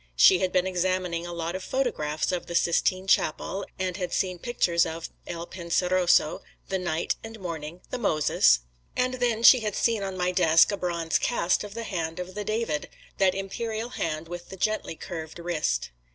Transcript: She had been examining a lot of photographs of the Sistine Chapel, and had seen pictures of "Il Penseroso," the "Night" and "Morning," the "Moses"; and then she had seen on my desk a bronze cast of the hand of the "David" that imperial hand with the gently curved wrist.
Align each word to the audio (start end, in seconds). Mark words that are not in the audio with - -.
She 0.15 0.39
had 0.39 0.51
been 0.51 0.65
examining 0.65 1.27
a 1.27 1.31
lot 1.31 1.53
of 1.53 1.63
photographs 1.63 2.31
of 2.31 2.47
the 2.47 2.55
Sistine 2.55 3.05
Chapel, 3.05 3.67
and 3.77 3.97
had 3.97 4.13
seen 4.13 4.39
pictures 4.39 4.83
of 4.83 5.11
"Il 5.27 5.45
Penseroso," 5.45 6.41
the 6.69 6.79
"Night" 6.79 7.17
and 7.23 7.39
"Morning," 7.39 7.81
the 7.91 7.99
"Moses"; 7.99 8.61
and 8.95 9.13
then 9.19 9.43
she 9.43 9.59
had 9.59 9.75
seen 9.75 10.01
on 10.01 10.17
my 10.17 10.31
desk 10.31 10.71
a 10.71 10.77
bronze 10.77 11.19
cast 11.19 11.63
of 11.63 11.75
the 11.75 11.83
hand 11.83 12.19
of 12.19 12.33
the 12.33 12.43
"David" 12.43 12.89
that 13.19 13.35
imperial 13.35 13.89
hand 13.89 14.27
with 14.27 14.49
the 14.49 14.57
gently 14.57 14.95
curved 14.95 15.37
wrist. 15.37 15.91